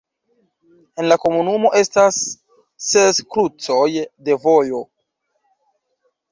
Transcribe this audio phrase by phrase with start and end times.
[1.01, 2.17] En la komunumo estas
[2.87, 4.83] ses krucoj de vojo.